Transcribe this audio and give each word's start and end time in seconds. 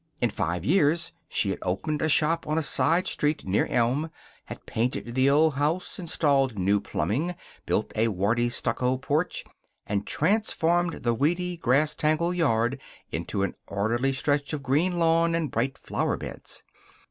In 0.19 0.31
five 0.31 0.65
years 0.65 1.11
she 1.29 1.51
had 1.51 1.59
opened 1.61 2.01
a 2.01 2.09
shop 2.09 2.47
on 2.47 2.57
a 2.57 2.63
side 2.63 3.07
street 3.07 3.45
near 3.45 3.67
Elm, 3.67 4.09
had 4.45 4.65
painted 4.65 5.13
the 5.13 5.29
old 5.29 5.53
house, 5.53 5.99
installed 5.99 6.57
new 6.57 6.79
plumbing, 6.81 7.35
built 7.67 7.91
a 7.95 8.07
warty 8.07 8.49
stucco 8.49 8.97
porch, 8.97 9.43
and 9.85 10.07
transformed 10.07 11.03
the 11.03 11.13
weedy, 11.13 11.55
grass 11.55 11.93
tangled 11.93 12.35
yard 12.35 12.81
into 13.11 13.43
an 13.43 13.53
orderly 13.67 14.11
stretch 14.11 14.53
of 14.53 14.63
green 14.63 14.97
lawn 14.97 15.35
and 15.35 15.51
bright 15.51 15.77
flower 15.77 16.17
beds. 16.17 16.63